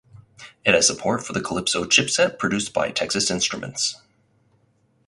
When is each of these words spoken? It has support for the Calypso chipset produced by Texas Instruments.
It 0.65 0.73
has 0.73 0.87
support 0.87 1.23
for 1.23 1.31
the 1.33 1.41
Calypso 1.41 1.83
chipset 1.83 2.39
produced 2.39 2.73
by 2.73 2.89
Texas 2.89 3.29
Instruments. 3.29 4.01